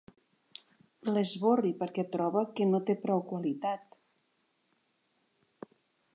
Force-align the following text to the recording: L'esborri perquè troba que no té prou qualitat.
L'esborri 1.15 1.73
perquè 1.81 2.05
troba 2.15 2.43
que 2.61 2.67
no 2.71 2.81
té 2.89 2.97
prou 3.05 3.23
qualitat. 3.35 4.01